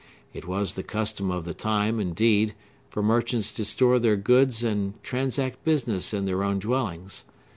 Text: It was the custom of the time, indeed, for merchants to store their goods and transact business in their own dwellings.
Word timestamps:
It 0.33 0.47
was 0.47 0.73
the 0.73 0.81
custom 0.81 1.29
of 1.29 1.45
the 1.45 1.53
time, 1.53 1.99
indeed, 1.99 2.55
for 2.89 3.03
merchants 3.03 3.51
to 3.51 3.63
store 3.63 3.99
their 3.99 4.15
goods 4.15 4.63
and 4.63 4.95
transact 5.03 5.63
business 5.63 6.11
in 6.11 6.25
their 6.25 6.43
own 6.43 6.57
dwellings. 6.57 7.23